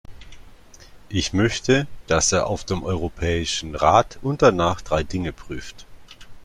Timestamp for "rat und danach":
3.75-4.81